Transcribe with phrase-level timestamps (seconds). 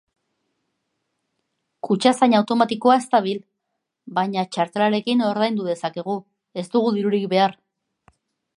[1.87, 3.41] Kutxazain automatikoa ez dabil,
[4.17, 6.17] baina txartelarekin ordaindu dezakegu,
[6.63, 7.55] ez dugu dirurik behar.